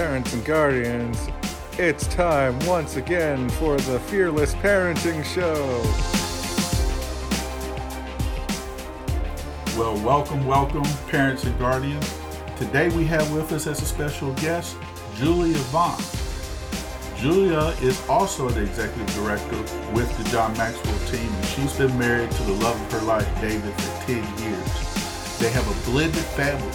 parents 0.00 0.32
and 0.32 0.42
guardians. 0.46 1.28
It's 1.72 2.06
time 2.06 2.58
once 2.60 2.96
again 2.96 3.50
for 3.50 3.76
the 3.76 4.00
Fearless 4.00 4.54
Parenting 4.54 5.22
Show. 5.22 5.52
Well, 9.78 10.02
welcome, 10.02 10.46
welcome, 10.46 10.84
parents 11.08 11.44
and 11.44 11.58
guardians. 11.58 12.18
Today 12.56 12.88
we 12.96 13.04
have 13.08 13.30
with 13.30 13.52
us 13.52 13.66
as 13.66 13.82
a 13.82 13.84
special 13.84 14.32
guest 14.36 14.78
Julia 15.16 15.58
Vaughn. 15.68 16.02
Julia 17.18 17.76
is 17.82 18.00
also 18.08 18.48
the 18.48 18.62
executive 18.62 19.14
director 19.14 19.58
with 19.92 20.16
the 20.16 20.24
John 20.30 20.56
Maxwell 20.56 20.98
team, 21.10 21.30
and 21.30 21.44
she's 21.44 21.76
been 21.76 21.98
married 21.98 22.30
to 22.30 22.42
the 22.44 22.54
love 22.54 22.80
of 22.80 22.92
her 22.92 23.06
life, 23.06 23.28
David, 23.42 23.74
for 23.74 24.06
10 24.06 24.16
years. 24.16 25.38
They 25.38 25.50
have 25.50 25.68
a 25.68 25.90
blended 25.90 26.24
family 26.24 26.68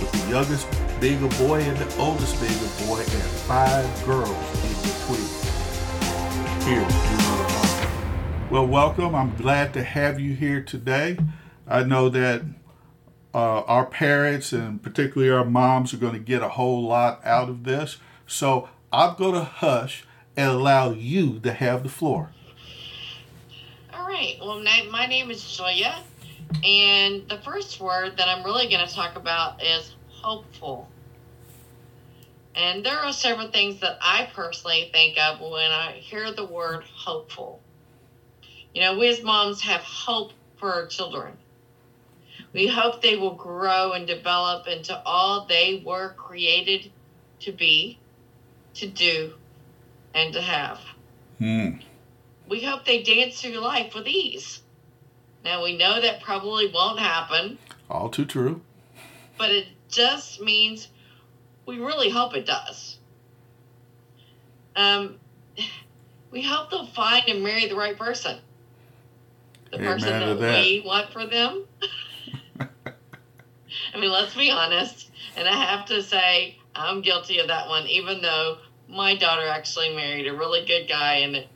with 0.00 0.10
the 0.10 0.30
youngest 0.30 0.66
being 1.02 1.24
a 1.24 1.28
boy 1.30 1.60
and 1.60 1.76
the 1.78 1.96
oldest 1.96 2.40
being 2.40 2.52
a 2.52 2.86
boy, 2.86 3.00
and 3.00 3.22
five 3.42 4.06
girls 4.06 4.30
in 4.30 4.70
between. 4.82 5.28
Here, 6.62 6.88
Julia 6.88 7.48
Vaughn. 7.48 8.48
Well, 8.52 8.66
welcome. 8.68 9.12
I'm 9.12 9.34
glad 9.34 9.74
to 9.74 9.82
have 9.82 10.20
you 10.20 10.36
here 10.36 10.62
today. 10.62 11.18
I 11.66 11.82
know 11.82 12.08
that 12.10 12.42
uh, 13.34 13.62
our 13.62 13.84
parents 13.84 14.52
and 14.52 14.80
particularly 14.80 15.32
our 15.32 15.44
moms 15.44 15.92
are 15.92 15.96
going 15.96 16.12
to 16.12 16.20
get 16.20 16.40
a 16.40 16.50
whole 16.50 16.84
lot 16.84 17.20
out 17.24 17.48
of 17.48 17.64
this. 17.64 17.96
So 18.28 18.68
I'm 18.92 19.16
going 19.16 19.34
to 19.34 19.42
hush 19.42 20.04
and 20.36 20.50
allow 20.50 20.92
you 20.92 21.40
to 21.40 21.52
have 21.52 21.82
the 21.82 21.88
floor. 21.88 22.30
All 23.92 24.06
right. 24.06 24.36
Well, 24.40 24.60
na- 24.60 24.88
my 24.92 25.06
name 25.06 25.32
is 25.32 25.42
Julia, 25.56 25.96
and 26.62 27.28
the 27.28 27.40
first 27.44 27.80
word 27.80 28.16
that 28.18 28.28
I'm 28.28 28.44
really 28.44 28.68
going 28.68 28.86
to 28.86 28.94
talk 28.94 29.16
about 29.16 29.60
is 29.64 29.96
hopeful. 30.22 30.88
And 32.54 32.84
there 32.84 32.98
are 32.98 33.12
several 33.12 33.50
things 33.50 33.80
that 33.80 33.98
I 34.00 34.28
personally 34.34 34.90
think 34.92 35.18
of 35.18 35.40
when 35.40 35.70
I 35.70 35.92
hear 35.92 36.32
the 36.32 36.44
word 36.44 36.84
hopeful. 36.94 37.60
You 38.74 38.82
know, 38.82 38.98
we 38.98 39.08
as 39.08 39.22
moms 39.22 39.62
have 39.62 39.80
hope 39.80 40.32
for 40.58 40.72
our 40.72 40.86
children. 40.86 41.32
We 42.52 42.66
hope 42.66 43.00
they 43.00 43.16
will 43.16 43.34
grow 43.34 43.92
and 43.92 44.06
develop 44.06 44.66
into 44.66 45.00
all 45.04 45.46
they 45.46 45.82
were 45.84 46.14
created 46.16 46.90
to 47.40 47.52
be 47.52 47.98
to 48.74 48.86
do 48.86 49.34
and 50.14 50.32
to 50.34 50.40
have. 50.40 50.78
Hmm. 51.38 51.70
We 52.48 52.62
hope 52.62 52.84
they 52.84 53.02
dance 53.02 53.40
through 53.40 53.58
life 53.58 53.94
with 53.94 54.06
ease. 54.06 54.62
Now, 55.44 55.62
we 55.64 55.76
know 55.76 56.00
that 56.00 56.22
probably 56.22 56.70
won't 56.72 56.98
happen, 57.00 57.58
All 57.90 58.08
too 58.10 58.24
true. 58.26 58.60
but 59.38 59.50
it 59.50 59.66
just 59.92 60.40
means 60.40 60.88
we 61.66 61.78
really 61.78 62.10
hope 62.10 62.34
it 62.34 62.46
does. 62.46 62.98
Um, 64.74 65.18
we 66.30 66.42
hope 66.42 66.70
they'll 66.70 66.86
find 66.86 67.28
and 67.28 67.44
marry 67.44 67.66
the 67.66 67.76
right 67.76 67.96
person. 67.96 68.38
The 69.70 69.78
Amen 69.78 69.92
person 69.92 70.10
that, 70.20 70.40
that. 70.40 70.64
we 70.64 70.82
want 70.84 71.12
for 71.12 71.26
them. 71.26 71.64
I 73.94 73.98
mean, 73.98 74.10
let's 74.10 74.34
be 74.34 74.50
honest. 74.50 75.10
And 75.36 75.46
I 75.48 75.64
have 75.64 75.86
to 75.86 76.02
say, 76.02 76.58
I'm 76.74 77.02
guilty 77.02 77.38
of 77.38 77.48
that 77.48 77.68
one, 77.68 77.86
even 77.86 78.22
though 78.22 78.58
my 78.88 79.14
daughter 79.16 79.46
actually 79.46 79.94
married 79.94 80.26
a 80.26 80.34
really 80.34 80.64
good 80.66 80.88
guy. 80.88 81.16
And 81.16 81.46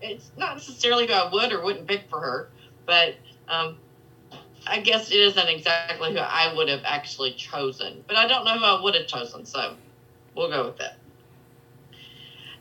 it's 0.00 0.30
not 0.36 0.56
necessarily 0.56 1.06
who 1.06 1.12
I 1.12 1.30
would 1.30 1.52
or 1.52 1.62
wouldn't 1.62 1.86
pick 1.86 2.08
for 2.08 2.20
her, 2.20 2.48
but 2.86 3.14
um, 3.48 3.76
I 4.66 4.80
guess 4.80 5.10
it 5.10 5.18
isn't 5.20 5.48
exactly 5.48 6.12
who 6.12 6.18
I 6.18 6.52
would 6.54 6.68
have 6.68 6.82
actually 6.84 7.32
chosen. 7.32 8.04
But 8.06 8.16
I 8.16 8.26
don't 8.26 8.44
know 8.44 8.58
who 8.58 8.64
I 8.64 8.82
would 8.82 8.94
have 8.94 9.06
chosen, 9.06 9.44
so 9.44 9.74
we'll 10.34 10.50
go 10.50 10.66
with 10.66 10.78
that. 10.78 10.98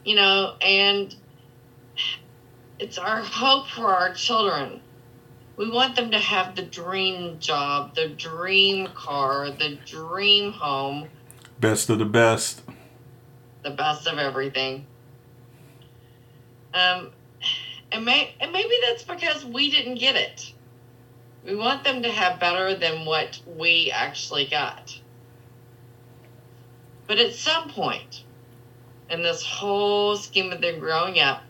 You 0.06 0.16
know, 0.16 0.56
and 0.62 1.14
it's 2.80 2.98
our 2.98 3.22
hope 3.22 3.68
for 3.68 3.88
our 3.88 4.14
children. 4.14 4.82
We 5.58 5.70
want 5.70 5.98
them 5.98 6.12
to 6.12 6.18
have 6.18 6.56
the 6.56 6.62
dream 6.62 7.38
job, 7.40 7.94
the 7.96 8.08
dream 8.08 8.88
car, 8.96 9.52
the 9.52 9.78
dream 9.86 10.54
home, 10.54 11.10
Best 11.60 11.90
of 11.90 12.00
the 12.00 12.06
best. 12.06 12.62
the 13.64 13.72
best 13.72 14.08
of 14.08 14.18
everything. 14.18 14.86
Um, 16.74 17.12
and, 17.92 18.06
may, 18.06 18.34
and 18.40 18.54
maybe 18.54 18.74
that's 18.88 19.04
because 19.04 19.44
we 19.44 19.70
didn't 19.70 19.96
get 19.96 20.16
it. 20.16 20.54
We 21.46 21.56
want 21.56 21.84
them 21.84 22.04
to 22.04 22.12
have 22.12 22.40
better 22.40 22.76
than 22.76 23.06
what 23.06 23.40
we 23.46 23.92
actually 23.92 24.46
got. 24.46 25.00
But 27.08 27.18
at 27.20 27.34
some 27.34 27.70
point 27.70 28.24
in 29.10 29.24
this 29.24 29.44
whole 29.44 30.16
scheme 30.16 30.52
of 30.52 30.62
them 30.62 30.80
growing 30.80 31.20
up, 31.20 31.42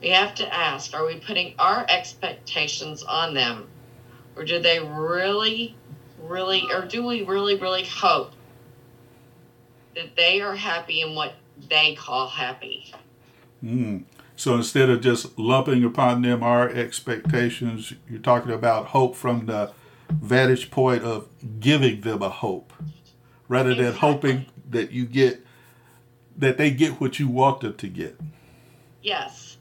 we 0.00 0.08
have 0.08 0.34
to 0.36 0.54
ask 0.54 0.94
are 0.94 1.06
we 1.06 1.16
putting 1.16 1.54
our 1.58 1.84
expectations 1.88 3.02
on 3.02 3.34
them? 3.34 3.68
Or 4.34 4.44
do 4.44 4.58
they 4.58 4.80
really, 4.80 5.76
really, 6.18 6.64
or 6.72 6.86
do 6.86 7.04
we 7.04 7.22
really, 7.22 7.56
really 7.56 7.84
hope 7.84 8.32
that 9.94 10.16
they 10.16 10.40
are 10.40 10.54
happy 10.54 11.02
in 11.02 11.14
what 11.14 11.34
they 11.68 11.94
call 11.94 12.28
happy? 12.28 12.92
Hmm. 13.60 13.98
So 14.42 14.56
instead 14.56 14.90
of 14.90 15.00
just 15.00 15.38
lumping 15.38 15.84
upon 15.84 16.22
them 16.22 16.42
our 16.42 16.68
expectations, 16.68 17.92
you're 18.10 18.18
talking 18.18 18.50
about 18.50 18.86
hope 18.86 19.14
from 19.14 19.46
the 19.46 19.70
vantage 20.10 20.68
point 20.68 21.04
of 21.04 21.28
giving 21.60 22.00
them 22.00 22.22
a 22.22 22.28
hope, 22.28 22.72
rather 23.46 23.72
than 23.72 23.92
hoping 23.92 24.46
that 24.68 24.90
you 24.90 25.06
get 25.06 25.46
that 26.36 26.58
they 26.58 26.72
get 26.72 27.00
what 27.00 27.20
you 27.20 27.28
want 27.28 27.60
them 27.60 27.74
to 27.74 27.86
get. 27.86 28.18
Yes. 29.00 29.58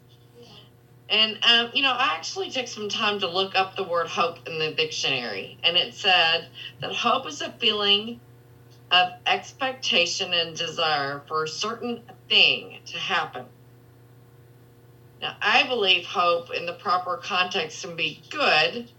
And, 1.09 1.37
um, 1.43 1.69
you 1.75 1.83
know, 1.83 1.91
I 1.91 2.15
actually 2.15 2.49
took 2.49 2.67
some 2.67 2.89
time 2.89 3.19
to 3.19 3.29
look 3.29 3.53
up 3.53 3.75
the 3.75 3.83
word 3.83 4.07
hope 4.07 4.47
in 4.47 4.57
the 4.57 4.71
dictionary, 4.71 5.59
and 5.63 5.77
it 5.77 5.93
said 5.93 6.47
that 6.79 6.91
hope 6.91 7.27
is 7.27 7.39
a 7.43 7.51
feeling 7.51 8.19
of 8.89 9.11
expectation 9.27 10.33
and 10.33 10.55
desire 10.57 11.21
for 11.27 11.43
a 11.43 11.47
certain 11.47 12.01
thing 12.27 12.79
to 12.87 12.97
happen. 12.97 13.45
Now, 15.21 15.35
I 15.41 15.67
believe 15.67 16.05
hope 16.05 16.51
in 16.51 16.65
the 16.65 16.73
proper 16.73 17.17
context 17.17 17.83
can 17.83 17.95
be 17.95 18.23
good, 18.29 18.89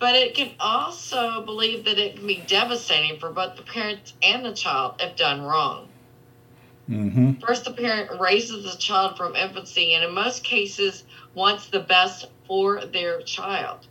but 0.00 0.16
it 0.16 0.34
can 0.34 0.50
also 0.58 1.44
believe 1.44 1.84
that 1.84 1.98
it 1.98 2.16
can 2.16 2.26
be 2.26 2.42
devastating 2.46 3.20
for 3.20 3.30
both 3.30 3.56
the 3.56 3.62
parents 3.62 4.14
and 4.22 4.44
the 4.44 4.52
child 4.52 4.96
if 4.98 5.14
done 5.16 5.40
wrong. 5.40 5.88
Mm-hmm. 6.90 7.32
First, 7.38 7.64
the 7.64 7.72
parent 7.72 8.20
raises 8.20 8.64
the 8.64 8.78
child 8.78 9.16
from 9.16 9.36
infancy 9.36 9.94
and, 9.94 10.04
in 10.04 10.12
most 10.12 10.42
cases, 10.42 11.04
wants 11.34 11.68
the 11.68 11.80
best 11.80 12.26
for 12.46 12.84
their 12.84 13.22
child. 13.22 13.86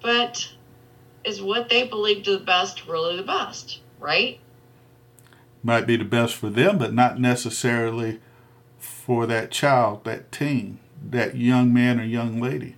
But 0.00 0.48
is 1.24 1.42
what 1.42 1.68
they 1.68 1.86
believe 1.86 2.24
to 2.24 2.32
the 2.32 2.44
best 2.44 2.86
really 2.86 3.16
the 3.16 3.22
best, 3.22 3.80
right? 4.00 4.40
Might 5.62 5.86
be 5.86 5.96
the 5.96 6.04
best 6.04 6.34
for 6.34 6.50
them, 6.50 6.78
but 6.78 6.92
not 6.92 7.20
necessarily 7.20 8.20
for 8.78 9.26
that 9.26 9.50
child, 9.52 10.04
that 10.04 10.32
teen, 10.32 10.80
that 11.10 11.36
young 11.36 11.72
man 11.72 12.00
or 12.00 12.04
young 12.04 12.40
lady. 12.40 12.76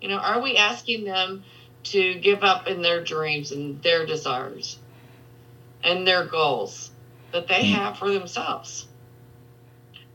You 0.00 0.08
know, 0.08 0.16
are 0.16 0.40
we 0.40 0.56
asking 0.56 1.04
them 1.04 1.44
to 1.84 2.14
give 2.14 2.42
up 2.42 2.66
in 2.66 2.82
their 2.82 3.04
dreams 3.04 3.52
and 3.52 3.82
their 3.82 4.06
desires 4.06 4.78
and 5.84 6.06
their 6.06 6.24
goals 6.24 6.90
that 7.32 7.46
they 7.48 7.62
Mm. 7.62 7.72
have 7.74 7.98
for 7.98 8.10
themselves? 8.10 8.86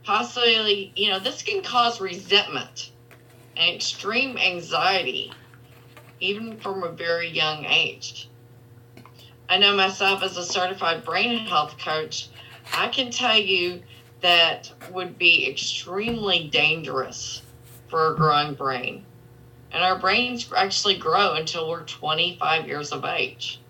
Possibly, 0.02 0.92
you 0.96 1.10
know, 1.10 1.18
this 1.18 1.42
can 1.42 1.62
cause 1.62 2.00
resentment 2.00 2.90
and 3.56 3.74
extreme 3.74 4.36
anxiety, 4.36 5.32
even 6.20 6.58
from 6.58 6.82
a 6.82 6.88
very 6.88 7.28
young 7.28 7.64
age. 7.66 8.28
I 9.48 9.56
know 9.56 9.74
myself 9.74 10.22
as 10.22 10.36
a 10.36 10.44
certified 10.44 11.04
brain 11.04 11.38
health 11.38 11.78
coach, 11.78 12.28
I 12.74 12.88
can 12.88 13.10
tell 13.10 13.38
you 13.38 13.82
that 14.20 14.70
would 14.90 15.18
be 15.18 15.48
extremely 15.48 16.48
dangerous 16.48 17.42
for 17.88 18.12
a 18.12 18.16
growing 18.16 18.54
brain. 18.54 19.06
And 19.72 19.82
our 19.82 19.98
brains 19.98 20.50
actually 20.54 20.98
grow 20.98 21.34
until 21.34 21.68
we're 21.68 21.84
25 21.84 22.66
years 22.66 22.92
of 22.92 23.04
age. 23.04 23.60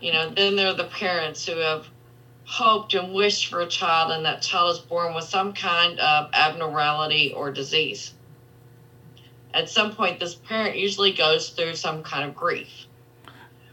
You 0.00 0.12
know, 0.12 0.30
then 0.30 0.56
there 0.56 0.68
are 0.68 0.74
the 0.74 0.84
parents 0.84 1.46
who 1.46 1.58
have 1.58 1.86
hoped 2.44 2.94
and 2.94 3.14
wished 3.14 3.46
for 3.46 3.60
a 3.60 3.68
child, 3.68 4.10
and 4.10 4.24
that 4.24 4.42
child 4.42 4.74
is 4.74 4.78
born 4.80 5.14
with 5.14 5.24
some 5.24 5.52
kind 5.52 6.00
of 6.00 6.30
abnormality 6.32 7.32
or 7.32 7.52
disease. 7.52 8.14
At 9.54 9.68
some 9.68 9.94
point, 9.94 10.18
this 10.18 10.34
parent 10.34 10.76
usually 10.76 11.12
goes 11.12 11.50
through 11.50 11.74
some 11.74 12.02
kind 12.02 12.28
of 12.28 12.34
grief, 12.34 12.86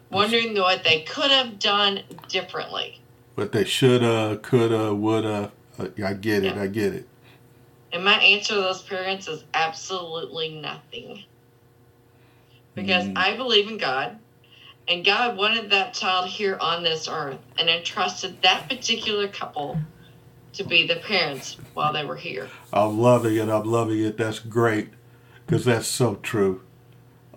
wondering 0.09 0.55
what 0.55 0.83
they 0.83 1.01
could 1.03 1.31
have 1.31 1.59
done 1.59 2.01
differently. 2.27 3.01
What 3.35 3.51
they 3.51 3.65
shoulda, 3.65 4.39
coulda, 4.41 4.93
woulda. 4.95 5.51
Uh, 5.77 5.87
I 6.03 6.13
get 6.13 6.43
it. 6.43 6.55
Yeah. 6.55 6.61
I 6.63 6.67
get 6.67 6.93
it. 6.93 7.07
And 7.93 8.03
my 8.03 8.15
answer 8.19 8.55
to 8.55 8.61
those 8.61 8.81
parents 8.81 9.27
is 9.27 9.43
absolutely 9.53 10.59
nothing. 10.59 11.23
Because 12.75 13.05
Mm. 13.05 13.17
I 13.17 13.35
believe 13.37 13.67
in 13.69 13.77
God 13.77 14.17
And 14.89 15.03
God 15.03 15.35
wanted 15.35 15.69
that 15.71 15.93
child 15.93 16.29
here 16.29 16.57
on 16.61 16.81
this 16.81 17.09
earth 17.09 17.39
and 17.59 17.67
entrusted 17.69 18.41
that 18.41 18.69
particular 18.69 19.27
couple 19.27 19.77
to 20.53 20.63
be 20.63 20.87
the 20.87 20.95
parents 20.95 21.57
while 21.73 21.91
they 21.91 22.05
were 22.05 22.15
here. 22.15 22.47
I'm 22.71 22.97
loving 22.97 23.35
it. 23.35 23.49
I'm 23.49 23.65
loving 23.65 23.99
it. 23.99 24.17
That's 24.17 24.39
great 24.39 24.91
because 25.45 25.65
that's 25.65 25.87
so 25.87 26.15
true. 26.15 26.61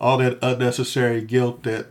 All 0.00 0.18
that 0.18 0.38
unnecessary 0.40 1.22
guilt 1.22 1.64
that 1.64 1.88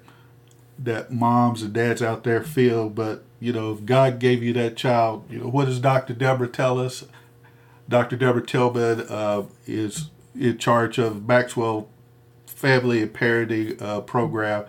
that 0.80 1.12
moms 1.12 1.62
and 1.62 1.74
dads 1.74 2.02
out 2.02 2.24
there 2.24 2.42
feel, 2.42 2.90
but 2.90 3.24
you 3.40 3.54
know, 3.54 3.72
if 3.74 3.86
God 3.86 4.20
gave 4.20 4.42
you 4.42 4.54
that 4.54 4.76
child, 4.76 5.26
you 5.30 5.40
know, 5.40 5.48
what 5.48 5.66
does 5.66 5.80
Dr. 5.80 6.14
Deborah 6.14 6.48
tell 6.48 6.80
us? 6.80 7.06
Dr. 7.88 8.16
Deborah 8.16 8.46
Tillman 8.46 9.02
uh, 9.10 9.44
is 9.66 10.10
in 10.40 10.58
charge 10.58 10.98
of 10.98 11.28
Maxwell 11.28 11.88
Family 12.46 13.02
and 13.02 13.14
Parenting 13.14 13.82
uh, 13.82 14.02
Program, 14.02 14.66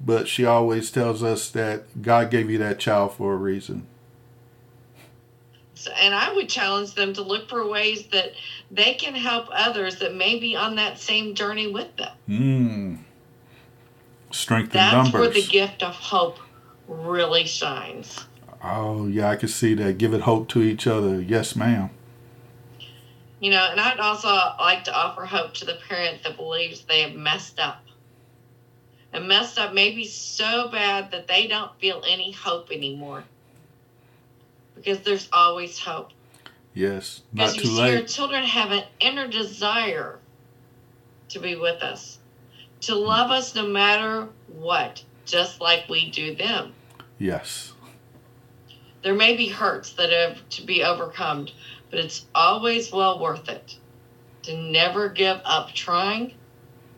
but 0.00 0.28
she 0.28 0.44
always 0.44 0.90
tells 0.90 1.22
us 1.22 1.50
that 1.50 2.02
God 2.02 2.30
gave 2.30 2.50
you 2.50 2.58
that 2.58 2.78
child 2.78 3.14
for 3.14 3.34
a 3.34 3.36
reason. 3.36 3.86
So, 5.74 5.90
and 5.92 6.14
I 6.14 6.32
would 6.32 6.48
challenge 6.48 6.94
them 6.94 7.12
to 7.14 7.22
look 7.22 7.48
for 7.48 7.66
ways 7.66 8.06
that 8.08 8.32
they 8.70 8.94
can 8.94 9.14
help 9.14 9.48
others 9.50 9.96
that 9.96 10.14
may 10.14 10.38
be 10.38 10.54
on 10.54 10.76
that 10.76 10.98
same 10.98 11.34
journey 11.34 11.66
with 11.66 11.96
them. 11.96 12.12
Mm. 12.28 12.98
Strength 14.32 14.68
in 14.74 14.78
That's 14.78 14.94
numbers. 14.94 15.20
where 15.20 15.30
the 15.30 15.42
gift 15.46 15.82
of 15.82 15.94
hope 15.94 16.38
really 16.88 17.44
shines. 17.44 18.26
Oh, 18.62 19.06
yeah, 19.06 19.28
I 19.28 19.36
can 19.36 19.48
see 19.48 19.74
that. 19.74 19.98
Give 19.98 20.14
it 20.14 20.22
hope 20.22 20.48
to 20.50 20.62
each 20.62 20.86
other. 20.86 21.20
Yes, 21.20 21.56
ma'am. 21.56 21.90
You 23.40 23.50
know, 23.50 23.66
and 23.70 23.80
I'd 23.80 23.98
also 23.98 24.28
like 24.60 24.84
to 24.84 24.94
offer 24.94 25.24
hope 25.24 25.54
to 25.54 25.64
the 25.64 25.78
parent 25.88 26.22
that 26.22 26.36
believes 26.36 26.84
they 26.84 27.02
have 27.02 27.14
messed 27.14 27.58
up. 27.58 27.82
And 29.12 29.28
messed 29.28 29.58
up 29.58 29.74
maybe 29.74 30.04
so 30.06 30.68
bad 30.70 31.10
that 31.10 31.26
they 31.28 31.46
don't 31.48 31.72
feel 31.80 32.02
any 32.08 32.30
hope 32.32 32.70
anymore. 32.70 33.24
Because 34.74 35.00
there's 35.00 35.28
always 35.32 35.78
hope. 35.78 36.10
Yes, 36.72 37.22
not 37.32 37.52
Because 37.52 37.56
you 37.56 37.62
too 37.62 37.68
see, 37.76 37.82
our 37.82 37.88
late. 37.96 38.08
children 38.08 38.44
have 38.44 38.70
an 38.70 38.84
inner 39.00 39.26
desire 39.28 40.18
to 41.28 41.38
be 41.40 41.56
with 41.56 41.82
us, 41.82 42.18
to 42.82 42.94
love 42.94 43.30
us 43.30 43.54
no 43.54 43.66
matter 43.66 44.28
what, 44.48 45.02
just 45.24 45.60
like 45.60 45.88
we 45.88 46.10
do 46.10 46.34
them. 46.34 46.72
Yes. 47.18 47.72
There 49.02 49.14
may 49.14 49.36
be 49.36 49.48
hurts 49.48 49.92
that 49.94 50.10
have 50.10 50.48
to 50.50 50.64
be 50.64 50.84
overcome, 50.84 51.48
but 51.90 51.98
it's 51.98 52.26
always 52.34 52.92
well 52.92 53.20
worth 53.20 53.48
it 53.48 53.76
to 54.44 54.56
never 54.56 55.08
give 55.08 55.40
up 55.44 55.72
trying 55.72 56.34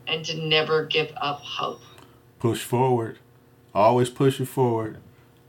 and 0.07 0.25
to 0.25 0.37
never 0.37 0.85
give 0.85 1.11
up 1.17 1.39
hope. 1.39 1.81
Push 2.39 2.63
forward. 2.63 3.19
Always 3.73 4.09
pushing 4.09 4.45
forward. 4.45 4.97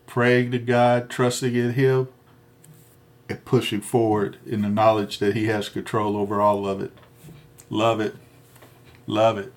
Praying 0.06 0.50
to 0.52 0.58
God, 0.58 1.10
trusting 1.10 1.54
in 1.54 1.72
Him, 1.72 2.08
and 3.28 3.44
pushing 3.44 3.80
forward 3.80 4.38
in 4.46 4.62
the 4.62 4.68
knowledge 4.68 5.18
that 5.18 5.34
He 5.34 5.46
has 5.46 5.68
control 5.68 6.16
over 6.16 6.40
all 6.40 6.66
of 6.66 6.80
it. 6.80 6.92
Love 7.68 8.00
it. 8.00 8.14
Love 9.06 9.38
it. 9.38 9.52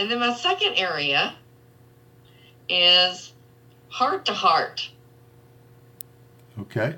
And 0.00 0.10
then 0.10 0.18
my 0.18 0.32
second 0.32 0.76
area 0.76 1.34
is 2.70 3.34
heart 3.90 4.24
to 4.24 4.32
heart. 4.32 4.88
Okay. 6.58 6.96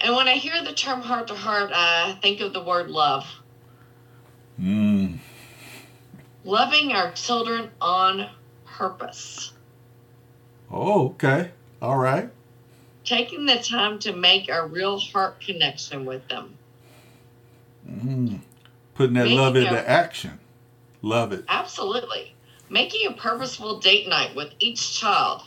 And 0.00 0.14
when 0.14 0.28
I 0.28 0.34
hear 0.34 0.62
the 0.62 0.74
term 0.74 1.00
heart 1.00 1.28
to 1.28 1.34
heart, 1.34 1.70
I 1.74 2.18
think 2.20 2.42
of 2.42 2.52
the 2.52 2.62
word 2.62 2.90
love. 2.90 3.26
Mm. 4.60 5.16
Loving 6.44 6.92
our 6.92 7.10
children 7.12 7.70
on 7.80 8.28
purpose. 8.66 9.52
Oh, 10.70 11.06
okay. 11.06 11.52
All 11.80 11.96
right. 11.96 12.28
Taking 13.06 13.46
the 13.46 13.56
time 13.56 13.98
to 14.00 14.12
make 14.14 14.50
a 14.50 14.66
real 14.66 14.98
heart 14.98 15.40
connection 15.40 16.04
with 16.04 16.28
them. 16.28 16.58
Mm. 17.90 18.40
Putting 18.94 19.14
that 19.14 19.24
Making 19.24 19.38
love 19.38 19.56
a- 19.56 19.60
into 19.60 19.88
action. 19.88 20.38
Love 21.02 21.32
it. 21.32 21.44
Absolutely. 21.48 22.34
Making 22.68 23.08
a 23.08 23.12
purposeful 23.12 23.78
date 23.78 24.08
night 24.08 24.34
with 24.34 24.52
each 24.58 24.98
child, 24.98 25.42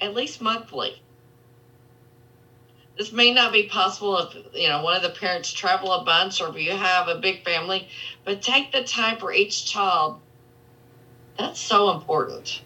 at 0.00 0.14
least 0.14 0.40
monthly. 0.40 1.02
This 2.96 3.12
may 3.12 3.32
not 3.32 3.52
be 3.52 3.64
possible 3.64 4.18
if 4.18 4.34
you 4.54 4.68
know 4.68 4.82
one 4.82 4.96
of 4.96 5.02
the 5.02 5.10
parents 5.10 5.52
travel 5.52 5.92
a 5.92 6.04
bunch 6.04 6.40
or 6.40 6.48
if 6.48 6.56
you 6.56 6.72
have 6.72 7.08
a 7.08 7.18
big 7.18 7.44
family, 7.44 7.88
but 8.24 8.40
take 8.40 8.72
the 8.72 8.84
time 8.84 9.18
for 9.18 9.32
each 9.32 9.70
child. 9.70 10.20
That's 11.38 11.60
so 11.60 11.90
important. 11.90 12.62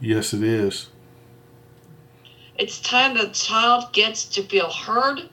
Yes, 0.00 0.32
it 0.32 0.44
is. 0.44 0.88
It's 2.56 2.80
time 2.80 3.16
the 3.16 3.28
child 3.30 3.92
gets 3.92 4.26
to 4.26 4.44
feel 4.44 4.70
heard 4.70 5.28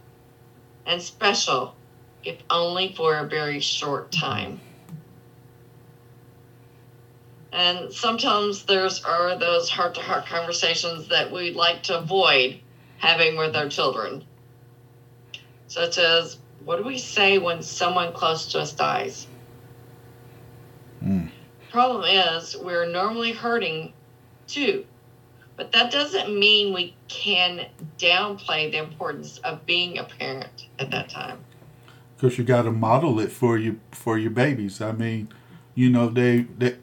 and 0.88 1.00
special, 1.00 1.76
if 2.24 2.38
only 2.50 2.96
for 2.96 3.18
a 3.18 3.28
very 3.28 3.60
short 3.60 4.12
time. 4.12 4.60
And 7.52 7.92
sometimes 7.94 8.64
there's 8.66 9.04
are 9.04 9.38
those 9.38 9.70
heart 9.70 9.96
to 9.96 10.02
heart 10.02 10.26
conversations 10.26 11.08
that 11.10 11.32
we 11.32 11.52
like 11.54 11.84
to 11.84 12.00
avoid 12.00 12.60
having 12.98 13.38
with 13.38 13.56
our 13.56 13.68
children. 13.68 14.24
Such 15.68 15.98
as 15.98 16.38
what 16.64 16.78
do 16.78 16.84
we 16.84 16.98
say 16.98 17.38
when 17.40 17.62
someone 17.62 18.14
close 18.14 18.52
to 18.52 18.60
us 18.60 18.72
dies? 18.74 19.28
Mm. 21.04 21.30
Problem 21.70 22.04
is 22.06 22.56
we're 22.58 22.86
normally 22.86 23.32
hurting 23.32 23.94
too. 24.48 24.86
But 25.58 25.72
that 25.74 25.92
doesn't 25.92 26.38
mean 26.40 26.74
we 26.74 26.96
can 27.08 27.68
downplay 27.98 28.72
the 28.72 28.78
importance 28.78 29.38
of 29.40 29.66
being 29.66 29.98
a 29.98 30.04
parent 30.04 30.68
at 30.80 30.92
that 30.92 31.10
time. 31.10 31.40
because 32.16 32.38
you 32.38 32.44
got 32.44 32.64
to 32.64 32.72
model 32.72 33.20
it 33.20 33.32
for 33.32 33.58
you 33.58 33.80
for 33.92 34.18
your 34.18 34.32
babies. 34.32 34.80
I 34.82 34.92
mean, 34.92 35.30
you 35.76 35.90
know, 35.90 36.08
they 36.08 36.42
they 36.58 36.78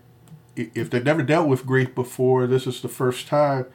if 0.58 0.90
they've 0.90 1.04
never 1.04 1.22
dealt 1.22 1.48
with 1.48 1.66
grief 1.66 1.94
before, 1.94 2.46
this 2.46 2.66
is 2.66 2.80
the 2.80 2.88
first 2.88 3.26
time. 3.26 3.66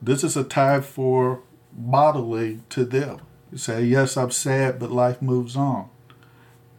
This 0.00 0.24
is 0.24 0.36
a 0.36 0.44
time 0.44 0.82
for 0.82 1.40
modeling 1.76 2.64
to 2.70 2.84
them. 2.84 3.20
You 3.52 3.58
say, 3.58 3.84
"Yes, 3.84 4.16
I'm 4.16 4.30
sad, 4.30 4.78
but 4.78 4.90
life 4.90 5.20
moves 5.20 5.56
on," 5.56 5.88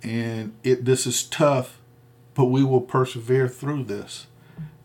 and 0.03 0.53
it 0.63 0.85
this 0.85 1.05
is 1.05 1.23
tough, 1.23 1.79
but 2.33 2.45
we 2.45 2.63
will 2.63 2.81
persevere 2.81 3.47
through 3.47 3.85
this. 3.85 4.27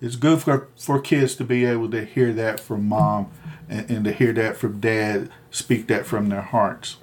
It's 0.00 0.16
good 0.16 0.42
for 0.42 0.68
for 0.76 1.00
kids 1.00 1.34
to 1.36 1.44
be 1.44 1.64
able 1.64 1.90
to 1.90 2.04
hear 2.04 2.32
that 2.34 2.60
from 2.60 2.88
mom, 2.88 3.30
and, 3.68 3.90
and 3.90 4.04
to 4.04 4.12
hear 4.12 4.32
that 4.34 4.56
from 4.56 4.80
dad. 4.80 5.30
Speak 5.50 5.86
that 5.88 6.06
from 6.06 6.28
their 6.28 6.42
hearts. 6.42 6.96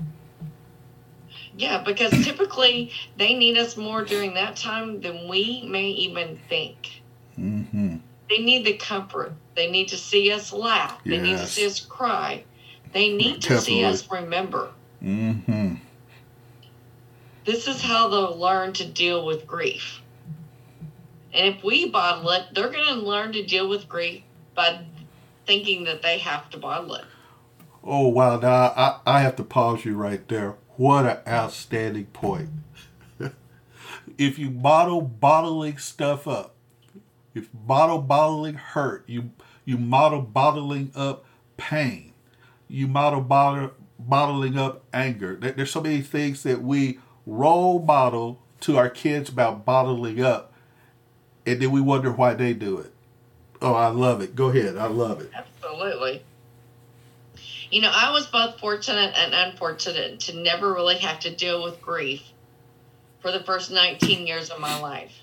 Yeah, 1.60 1.84
because 1.84 2.12
typically 2.24 2.94
they 3.18 3.34
need 3.34 3.58
us 3.58 3.76
more 3.76 4.06
during 4.06 4.34
that 4.36 4.56
time 4.56 5.02
than 5.02 5.28
we 5.28 5.68
may 5.68 5.90
even 5.90 6.40
think. 6.48 7.02
hmm 7.36 7.98
They 8.30 8.38
need 8.38 8.66
the 8.66 8.78
comfort. 8.78 9.34
They 9.56 9.70
need 9.70 9.90
to 9.90 9.98
see 9.98 10.32
us 10.32 10.54
laugh. 10.54 11.02
They 11.04 11.20
need 11.20 11.38
to 11.38 11.48
see 11.48 11.66
us 11.66 11.82
cry. 11.82 12.46
They 12.94 13.12
need 13.12 13.42
to 13.42 13.60
see 13.60 13.84
us 13.84 14.10
remember. 14.10 14.70
Mm-hmm. 15.04 15.76
This 17.44 17.68
is 17.68 17.82
how 17.82 18.08
they'll 18.08 18.38
learn 18.38 18.72
to 18.74 18.86
deal 18.86 19.26
with 19.26 19.46
grief. 19.46 20.02
And 21.34 21.56
if 21.56 21.62
we 21.62 21.90
bottle 21.90 22.30
it, 22.30 22.46
they're 22.54 22.70
going 22.72 22.86
to 22.86 23.06
learn 23.06 23.34
to 23.34 23.46
deal 23.46 23.68
with 23.68 23.90
grief 23.90 24.24
by 24.56 24.86
thinking 25.46 25.84
that 25.84 26.02
they 26.04 26.20
have 26.20 26.50
to 26.52 26.58
bottle 26.58 26.96
it. 26.96 27.06
Oh 27.84 28.08
wow! 28.08 28.40
Now 28.40 28.74
I, 28.76 29.00
I 29.06 29.20
have 29.22 29.36
to 29.38 29.44
pause 29.44 29.84
you 29.86 29.96
right 29.96 30.26
there. 30.28 30.56
What 30.80 31.06
an 31.06 31.18
outstanding 31.28 32.06
point. 32.06 32.52
if 34.18 34.40
you 34.40 34.50
bottle 34.50 35.02
bottling 35.02 35.78
stuff 35.78 36.26
up, 36.26 36.56
if 37.36 37.50
bottle 37.54 37.98
bottling 37.98 38.54
hurt, 38.54 39.04
you 39.06 39.32
you 39.66 39.78
model 39.78 40.22
bottling 40.22 40.94
up 40.96 41.26
pain, 41.58 42.14
you 42.70 42.88
model 42.88 43.20
bottle, 43.20 43.72
bottling 44.00 44.58
up 44.58 44.86
anger. 44.94 45.36
There's 45.36 45.70
so 45.70 45.82
many 45.82 46.00
things 46.00 46.44
that 46.44 46.62
we 46.62 47.00
role 47.26 47.80
model 47.80 48.42
to 48.62 48.78
our 48.78 48.90
kids 48.90 49.28
about 49.28 49.66
bottling 49.66 50.24
up, 50.24 50.54
and 51.46 51.62
then 51.62 51.72
we 51.72 51.82
wonder 51.82 52.10
why 52.10 52.36
they 52.36 52.54
do 52.54 52.78
it. 52.78 52.94
Oh, 53.62 53.74
I 53.74 53.88
love 53.88 54.22
it. 54.22 54.34
Go 54.34 54.48
ahead. 54.48 54.78
I 54.78 54.88
love 54.88 55.20
it. 55.20 55.30
Absolutely. 55.36 56.24
You 57.70 57.82
know, 57.82 57.92
I 57.94 58.12
was 58.12 58.26
both 58.26 58.60
fortunate 58.60 59.14
and 59.16 59.34
unfortunate 59.34 60.22
to 60.22 60.36
never 60.36 60.74
really 60.74 60.98
have 60.98 61.20
to 61.22 61.36
deal 61.36 61.64
with 61.64 61.82
grief 61.82 62.24
for 63.22 63.32
the 63.32 63.44
first 63.44 63.70
19 63.70 64.26
years 64.26 64.50
of 64.50 64.60
my 64.60 64.80
life. 64.80 65.14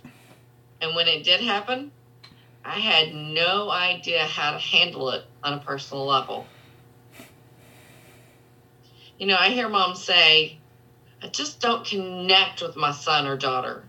And 0.81 0.95
when 0.95 1.09
it 1.09 1.25
did 1.25 1.41
happen, 1.41 1.91
I 2.65 2.79
had 2.79 3.15
no 3.15 3.69
idea 3.71 4.25
how 4.25 4.53
to 4.53 4.59
handle 4.59 5.11
it 5.11 5.25
on 5.43 5.55
a 5.55 5.59
personal 5.59 6.07
level. 6.07 6.47
You 9.19 9.27
know, 9.27 9.37
I 9.37 9.49
hear 9.49 9.69
mom 9.69 9.97
say, 9.97 10.59
I 11.23 11.29
just 11.29 11.61
don't 11.61 11.85
connect 11.85 12.63
with 12.63 12.77
my 12.77 12.93
son 12.93 13.27
or 13.27 13.37
daughter. 13.37 13.83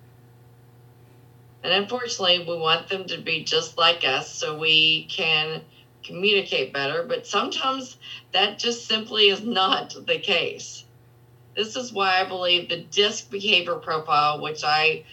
And 1.63 1.73
unfortunately, 1.73 2.45
we 2.47 2.57
want 2.57 2.87
them 2.87 3.05
to 3.07 3.17
be 3.17 3.43
just 3.43 3.77
like 3.77 4.03
us 4.03 4.33
so 4.33 4.57
we 4.57 5.05
can 5.09 5.61
communicate 6.03 6.73
better. 6.73 7.03
But 7.03 7.27
sometimes 7.27 7.97
that 8.31 8.59
just 8.59 8.87
simply 8.87 9.29
is 9.29 9.41
not 9.41 9.95
the 10.05 10.19
case. 10.19 10.85
This 11.55 11.75
is 11.75 11.91
why 11.91 12.21
I 12.21 12.23
believe 12.23 12.69
the 12.69 12.83
DISC 12.83 13.31
behavior 13.31 13.75
profile, 13.75 14.41
which 14.41 14.63
I 14.63 15.03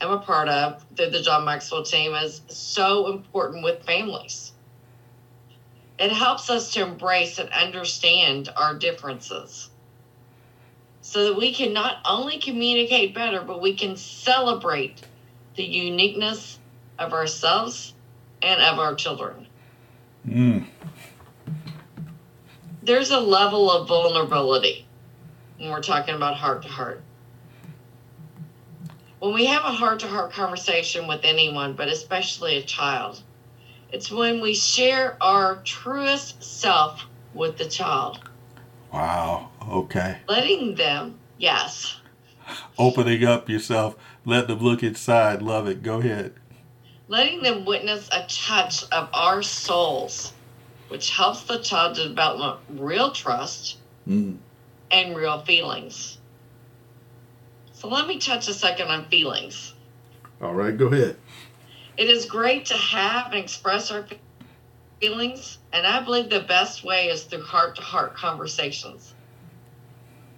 am 0.00 0.10
a 0.10 0.18
part 0.18 0.48
of 0.48 0.84
through 0.96 1.10
the 1.10 1.22
John 1.22 1.44
Maxwell 1.44 1.84
team, 1.84 2.14
is 2.14 2.40
so 2.48 3.12
important 3.12 3.62
with 3.62 3.84
families. 3.84 4.52
It 5.98 6.10
helps 6.10 6.50
us 6.50 6.72
to 6.72 6.82
embrace 6.82 7.38
and 7.38 7.48
understand 7.50 8.48
our 8.56 8.74
differences 8.74 9.70
so 11.02 11.24
that 11.24 11.36
we 11.36 11.52
can 11.52 11.72
not 11.72 11.98
only 12.04 12.38
communicate 12.38 13.14
better, 13.14 13.42
but 13.42 13.60
we 13.60 13.74
can 13.74 13.96
celebrate 13.96 15.02
the 15.56 15.64
uniqueness 15.64 16.58
of 16.98 17.12
ourselves 17.12 17.94
and 18.40 18.60
of 18.62 18.78
our 18.78 18.94
children. 18.94 19.46
Mm. 20.26 20.66
There's 22.82 23.10
a 23.10 23.20
level 23.20 23.70
of 23.70 23.88
vulnerability 23.88 24.86
when 25.58 25.70
we're 25.70 25.82
talking 25.82 26.14
about 26.14 26.36
heart 26.36 26.62
to 26.62 26.68
heart. 26.68 27.02
When 29.20 29.32
we 29.34 29.44
have 29.46 29.64
a 29.64 29.70
heart 29.70 30.00
to 30.00 30.08
heart 30.08 30.32
conversation 30.32 31.06
with 31.06 31.20
anyone, 31.22 31.74
but 31.74 31.88
especially 31.88 32.56
a 32.56 32.62
child, 32.62 33.22
it's 33.92 34.10
when 34.10 34.40
we 34.40 34.54
share 34.54 35.16
our 35.20 35.56
truest 35.62 36.42
self 36.42 37.06
with 37.34 37.56
the 37.56 37.66
child. 37.66 38.18
Wow. 38.92 39.50
Okay. 39.68 40.18
Letting 40.28 40.74
them, 40.74 41.18
yes. 41.38 42.00
Opening 42.76 43.24
up 43.24 43.48
yourself, 43.48 43.96
let 44.24 44.48
them 44.48 44.58
look 44.58 44.82
inside. 44.82 45.40
Love 45.40 45.68
it. 45.68 45.82
Go 45.82 46.00
ahead. 46.00 46.34
Letting 47.08 47.42
them 47.42 47.64
witness 47.64 48.08
a 48.12 48.24
touch 48.28 48.84
of 48.92 49.08
our 49.12 49.42
souls, 49.42 50.32
which 50.88 51.10
helps 51.10 51.42
the 51.42 51.58
child 51.58 51.96
to 51.96 52.08
develop 52.08 52.60
real 52.68 53.10
trust 53.12 53.76
Mm. 54.08 54.38
and 54.90 55.16
real 55.16 55.40
feelings. 55.40 56.18
So 57.72 57.88
let 57.88 58.06
me 58.06 58.18
touch 58.18 58.48
a 58.48 58.54
second 58.54 58.88
on 58.88 59.08
feelings. 59.08 59.74
All 60.40 60.54
right. 60.54 60.76
Go 60.76 60.86
ahead. 60.86 61.16
It 61.96 62.08
is 62.08 62.24
great 62.24 62.66
to 62.66 62.76
have 62.76 63.26
and 63.26 63.36
express 63.36 63.90
our 63.90 64.06
feelings, 65.00 65.58
and 65.72 65.86
I 65.86 66.00
believe 66.00 66.30
the 66.30 66.40
best 66.40 66.84
way 66.84 67.08
is 67.08 67.24
through 67.24 67.42
heart 67.42 67.76
to 67.76 67.82
heart 67.82 68.14
conversations. 68.14 69.14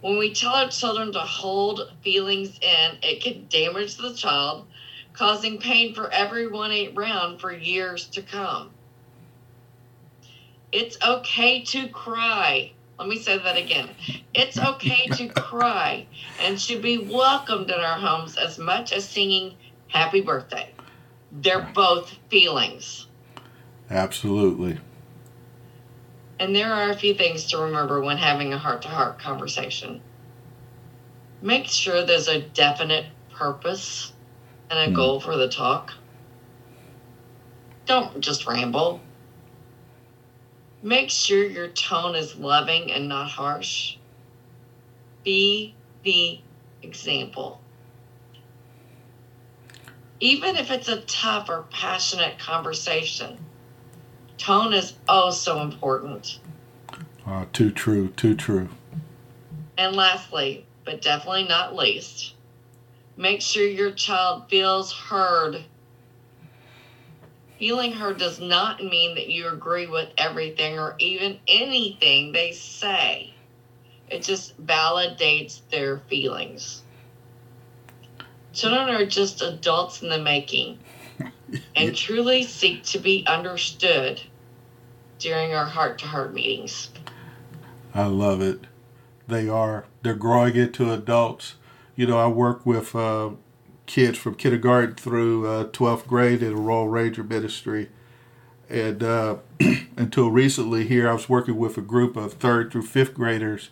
When 0.00 0.18
we 0.18 0.34
tell 0.34 0.52
our 0.52 0.68
children 0.68 1.12
to 1.12 1.20
hold 1.20 1.90
feelings 2.02 2.58
in, 2.60 2.98
it 3.02 3.22
can 3.22 3.46
damage 3.48 3.96
the 3.96 4.12
child, 4.14 4.66
causing 5.14 5.58
pain 5.58 5.94
for 5.94 6.12
everyone 6.12 6.72
around 6.94 7.38
for 7.38 7.52
years 7.52 8.06
to 8.08 8.22
come. 8.22 8.70
It's 10.72 10.98
okay 11.06 11.62
to 11.62 11.88
cry. 11.88 12.72
Let 12.98 13.08
me 13.08 13.18
say 13.18 13.38
that 13.38 13.56
again. 13.56 13.90
It's 14.34 14.58
okay 14.58 15.06
to 15.06 15.28
cry 15.34 16.06
and 16.40 16.60
should 16.60 16.82
be 16.82 16.98
welcomed 16.98 17.70
in 17.70 17.78
our 17.80 17.98
homes 17.98 18.36
as 18.36 18.58
much 18.58 18.92
as 18.92 19.08
singing 19.08 19.54
happy 19.88 20.20
birthday. 20.20 20.70
They're 21.30 21.70
both 21.74 22.16
feelings. 22.28 23.06
Absolutely. 23.88 24.78
And 26.40 26.54
there 26.54 26.72
are 26.72 26.90
a 26.90 26.96
few 26.96 27.14
things 27.14 27.46
to 27.48 27.58
remember 27.58 28.00
when 28.00 28.16
having 28.16 28.52
a 28.52 28.58
heart 28.58 28.82
to 28.82 28.88
heart 28.88 29.20
conversation. 29.20 30.00
Make 31.40 31.66
sure 31.66 32.04
there's 32.04 32.26
a 32.26 32.40
definite 32.40 33.06
purpose 33.30 34.13
and 34.70 34.78
a 34.78 34.86
Hmm. 34.86 34.94
goal 34.94 35.20
for 35.20 35.36
the 35.36 35.48
talk. 35.48 35.92
Don't 37.86 38.20
just 38.20 38.46
ramble. 38.46 39.00
Make 40.82 41.10
sure 41.10 41.44
your 41.44 41.68
tone 41.68 42.14
is 42.14 42.36
loving 42.36 42.92
and 42.92 43.08
not 43.08 43.30
harsh. 43.30 43.96
Be 45.22 45.74
the 46.02 46.40
example. 46.82 47.60
Even 50.20 50.56
if 50.56 50.70
it's 50.70 50.88
a 50.88 51.00
tough 51.02 51.48
or 51.48 51.64
passionate 51.70 52.38
conversation, 52.38 53.38
tone 54.38 54.72
is 54.72 54.94
oh 55.08 55.30
so 55.30 55.60
important. 55.60 56.38
Uh, 57.26 57.46
too 57.52 57.70
true. 57.70 58.08
Too 58.08 58.34
true. 58.34 58.68
And 59.78 59.96
lastly, 59.96 60.66
but 60.84 61.02
definitely 61.02 61.44
not 61.44 61.74
least, 61.74 62.33
make 63.16 63.40
sure 63.40 63.66
your 63.66 63.92
child 63.92 64.48
feels 64.48 64.92
heard. 64.92 65.64
Feeling 67.58 67.92
heard 67.92 68.18
does 68.18 68.40
not 68.40 68.82
mean 68.82 69.14
that 69.14 69.28
you 69.28 69.48
agree 69.48 69.86
with 69.86 70.08
everything 70.18 70.78
or 70.78 70.96
even 70.98 71.38
anything 71.46 72.32
they 72.32 72.52
say. 72.52 73.32
It 74.08 74.22
just 74.22 74.60
validates 74.64 75.60
their 75.70 75.98
feelings. 76.08 76.82
Children 78.52 78.90
are 78.90 79.06
just 79.06 79.42
adults 79.42 80.02
in 80.02 80.08
the 80.08 80.18
making 80.18 80.78
and 81.76 81.94
truly 81.94 82.42
seek 82.42 82.82
to 82.84 82.98
be 82.98 83.24
understood 83.26 84.20
during 85.18 85.54
our 85.54 85.66
heart 85.66 85.98
to 86.00 86.06
heart 86.06 86.34
meetings. 86.34 86.90
I 87.94 88.04
love 88.04 88.40
it. 88.40 88.66
They 89.26 89.48
are. 89.48 89.86
They're 90.02 90.14
growing 90.14 90.56
into 90.56 90.92
adults. 90.92 91.54
You 91.96 92.06
know, 92.06 92.18
I 92.18 92.26
work 92.26 92.66
with 92.66 92.94
uh, 92.96 93.30
kids 93.86 94.18
from 94.18 94.34
kindergarten 94.34 94.96
through 94.96 95.46
uh, 95.46 95.64
12th 95.66 96.06
grade 96.08 96.42
in 96.42 96.52
a 96.52 96.56
Royal 96.56 96.88
Ranger 96.88 97.22
ministry. 97.22 97.88
And 98.68 99.02
uh, 99.02 99.36
until 99.96 100.30
recently, 100.30 100.88
here, 100.88 101.08
I 101.08 101.12
was 101.12 101.28
working 101.28 101.56
with 101.56 101.78
a 101.78 101.82
group 101.82 102.16
of 102.16 102.34
third 102.34 102.72
through 102.72 102.82
fifth 102.82 103.14
graders 103.14 103.70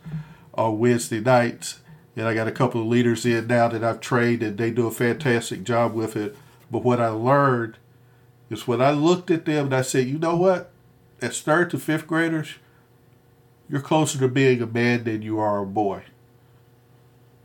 on 0.54 0.78
Wednesday 0.78 1.20
nights. 1.20 1.80
And 2.14 2.28
I 2.28 2.34
got 2.34 2.46
a 2.46 2.52
couple 2.52 2.80
of 2.80 2.86
leaders 2.86 3.26
in 3.26 3.48
now 3.48 3.68
that 3.68 3.82
I've 3.82 4.00
trained, 4.00 4.42
and 4.42 4.56
they 4.56 4.70
do 4.70 4.86
a 4.86 4.92
fantastic 4.92 5.64
job 5.64 5.94
with 5.94 6.14
it. 6.14 6.36
But 6.70 6.84
what 6.84 7.00
I 7.00 7.08
learned 7.08 7.78
is 8.50 8.68
when 8.68 8.80
I 8.80 8.92
looked 8.92 9.30
at 9.30 9.46
them 9.46 9.66
and 9.66 9.74
I 9.74 9.82
said, 9.82 10.06
you 10.06 10.18
know 10.18 10.36
what? 10.36 10.70
As 11.20 11.40
third 11.40 11.70
to 11.70 11.78
fifth 11.78 12.06
graders, 12.06 12.54
you're 13.68 13.80
closer 13.80 14.18
to 14.18 14.28
being 14.28 14.60
a 14.60 14.66
man 14.66 15.04
than 15.04 15.22
you 15.22 15.38
are 15.38 15.60
a 15.60 15.66
boy. 15.66 16.02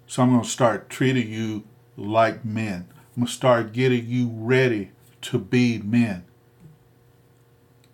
So 0.07 0.23
I'm 0.23 0.31
going 0.31 0.43
to 0.43 0.49
start 0.49 0.89
treating 0.89 1.29
you 1.29 1.63
like 1.95 2.43
men. 2.43 2.87
I'm 3.15 3.23
going 3.23 3.27
to 3.27 3.33
start 3.33 3.73
getting 3.73 4.07
you 4.07 4.31
ready 4.33 4.91
to 5.23 5.37
be 5.37 5.79
men. 5.79 6.23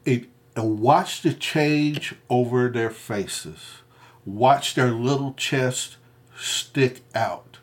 It, 0.05 0.27
and 0.55 0.79
watch 0.79 1.21
the 1.21 1.33
change 1.33 2.15
over 2.29 2.69
their 2.69 2.91
faces. 2.91 3.81
Watch 4.25 4.75
their 4.75 4.91
little 4.91 5.33
chest 5.33 5.97
stick 6.37 7.01
out. 7.15 7.57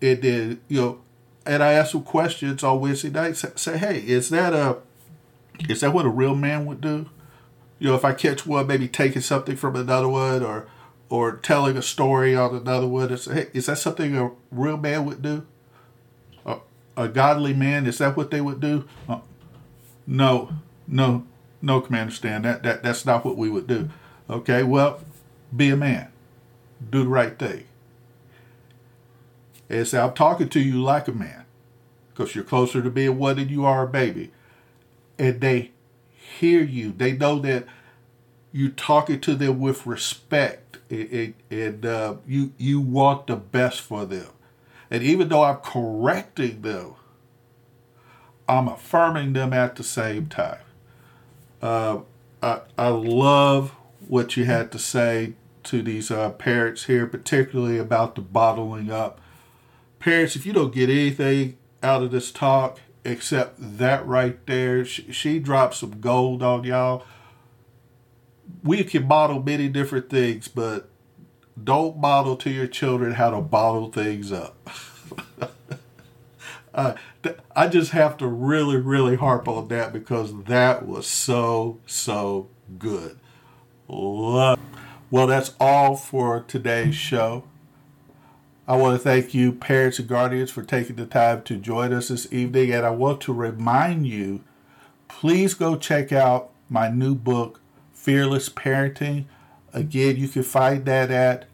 And 0.00 0.22
then, 0.22 0.60
you 0.68 0.80
know, 0.80 1.00
and 1.44 1.62
I 1.62 1.72
ask 1.72 1.92
them 1.92 2.02
questions 2.02 2.64
on 2.64 2.80
Wednesday 2.80 3.10
nights. 3.10 3.44
Say, 3.56 3.78
hey, 3.78 3.98
is 3.98 4.30
that 4.30 4.52
a, 4.52 4.78
is 5.68 5.80
that 5.80 5.92
what 5.92 6.06
a 6.06 6.10
real 6.10 6.34
man 6.34 6.66
would 6.66 6.80
do? 6.80 7.10
you 7.78 7.88
know, 7.88 7.94
if 7.94 8.04
I 8.04 8.12
catch 8.12 8.46
one, 8.46 8.66
maybe 8.66 8.88
taking 8.88 9.22
something 9.22 9.56
from 9.56 9.76
another 9.76 10.08
one 10.08 10.42
or 10.42 10.66
or 11.08 11.36
telling 11.36 11.76
a 11.76 11.82
story 11.82 12.34
on 12.34 12.54
another 12.54 12.86
one, 12.86 13.12
it's, 13.12 13.26
hey, 13.26 13.46
is 13.52 13.66
that 13.66 13.78
something 13.78 14.16
a 14.16 14.30
real 14.50 14.76
man 14.76 15.04
would 15.04 15.22
do? 15.22 15.46
A, 16.44 16.58
a 16.96 17.08
godly 17.08 17.54
man, 17.54 17.86
is 17.86 17.98
that 17.98 18.16
what 18.16 18.30
they 18.30 18.40
would 18.40 18.60
do? 18.60 18.88
Uh, 19.08 19.20
no, 20.06 20.50
no, 20.86 21.26
no, 21.62 21.80
Commander 21.80 22.12
Stan, 22.12 22.42
that, 22.42 22.62
that, 22.62 22.82
that's 22.82 23.06
not 23.06 23.24
what 23.24 23.36
we 23.36 23.48
would 23.48 23.66
do. 23.66 23.88
Okay, 24.28 24.62
well, 24.62 25.00
be 25.54 25.70
a 25.70 25.76
man. 25.76 26.08
Do 26.90 27.04
the 27.04 27.08
right 27.08 27.38
thing. 27.38 27.64
And 29.68 29.86
say, 29.86 29.98
I'm 29.98 30.14
talking 30.14 30.48
to 30.50 30.60
you 30.60 30.82
like 30.82 31.08
a 31.08 31.12
man 31.12 31.44
because 32.12 32.34
you're 32.34 32.44
closer 32.44 32.82
to 32.82 32.90
being 32.90 33.18
one 33.18 33.36
than 33.36 33.48
you 33.48 33.64
are 33.64 33.84
a 33.84 33.88
baby. 33.88 34.32
And 35.18 35.40
they 35.40 35.72
hear 36.38 36.62
you. 36.62 36.92
They 36.92 37.12
know 37.12 37.38
that 37.40 37.66
you're 38.56 38.70
talking 38.70 39.20
to 39.20 39.34
them 39.34 39.60
with 39.60 39.86
respect, 39.86 40.78
and, 40.90 41.34
and 41.50 41.84
uh, 41.84 42.16
you 42.26 42.52
you 42.56 42.80
want 42.80 43.26
the 43.26 43.36
best 43.36 43.82
for 43.82 44.06
them. 44.06 44.28
And 44.90 45.02
even 45.02 45.28
though 45.28 45.42
I'm 45.44 45.56
correcting 45.56 46.62
them, 46.62 46.94
I'm 48.48 48.68
affirming 48.68 49.34
them 49.34 49.52
at 49.52 49.76
the 49.76 49.84
same 49.84 50.26
time. 50.26 50.60
Uh, 51.60 51.98
I 52.42 52.60
I 52.78 52.88
love 52.88 53.72
what 54.08 54.36
you 54.36 54.44
had 54.46 54.72
to 54.72 54.78
say 54.78 55.34
to 55.64 55.82
these 55.82 56.10
uh, 56.10 56.30
parents 56.30 56.84
here, 56.84 57.06
particularly 57.06 57.76
about 57.76 58.14
the 58.14 58.22
bottling 58.22 58.90
up. 58.90 59.20
Parents, 59.98 60.34
if 60.34 60.46
you 60.46 60.52
don't 60.52 60.74
get 60.74 60.88
anything 60.88 61.58
out 61.82 62.02
of 62.02 62.10
this 62.10 62.30
talk, 62.30 62.78
except 63.04 63.56
that 63.58 64.06
right 64.06 64.44
there. 64.46 64.84
She, 64.84 65.12
she 65.12 65.38
dropped 65.38 65.74
some 65.74 66.00
gold 66.00 66.42
on 66.42 66.64
y'all. 66.64 67.04
We 68.62 68.84
can 68.84 69.06
model 69.06 69.42
many 69.42 69.68
different 69.68 70.10
things, 70.10 70.48
but 70.48 70.88
don't 71.62 71.98
model 71.98 72.36
to 72.36 72.50
your 72.50 72.66
children 72.66 73.12
how 73.14 73.30
to 73.30 73.40
bottle 73.40 73.90
things 73.90 74.32
up. 74.32 74.68
Uh, 76.76 76.94
th- 77.22 77.38
I 77.56 77.68
just 77.68 77.92
have 77.92 78.18
to 78.18 78.26
really, 78.26 78.76
really 78.76 79.16
harp 79.16 79.48
on 79.48 79.68
that 79.68 79.94
because 79.94 80.44
that 80.44 80.86
was 80.86 81.06
so, 81.06 81.80
so 81.86 82.50
good. 82.78 83.18
Love. 83.88 84.60
Well, 85.10 85.26
that's 85.26 85.54
all 85.58 85.96
for 85.96 86.40
today's 86.42 86.94
show. 86.94 87.44
I 88.68 88.76
want 88.76 88.94
to 88.94 89.02
thank 89.02 89.32
you, 89.32 89.52
parents 89.52 89.98
and 89.98 90.08
guardians, 90.08 90.50
for 90.50 90.62
taking 90.62 90.96
the 90.96 91.06
time 91.06 91.42
to 91.44 91.56
join 91.56 91.94
us 91.94 92.08
this 92.08 92.30
evening. 92.30 92.72
And 92.72 92.84
I 92.84 92.90
want 92.90 93.22
to 93.22 93.32
remind 93.32 94.06
you 94.06 94.44
please 95.08 95.54
go 95.54 95.76
check 95.76 96.12
out 96.12 96.50
my 96.68 96.88
new 96.88 97.14
book, 97.14 97.60
Fearless 98.06 98.48
Parenting. 98.48 99.24
Again, 99.72 100.16
you 100.16 100.28
can 100.28 100.44
find 100.44 100.84
that 100.84 101.10
at 101.10 101.46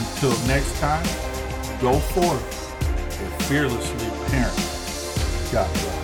Until 0.00 0.36
next 0.48 0.76
time, 0.80 1.06
go 1.80 2.00
forth 2.00 2.74
and 3.20 3.32
fearlessly 3.44 4.10
parent. 4.32 4.58
God 5.52 5.72
bless. 5.74 6.01